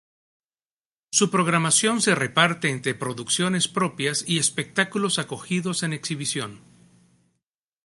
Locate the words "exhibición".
5.93-6.59